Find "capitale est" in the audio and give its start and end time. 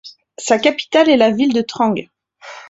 0.57-1.15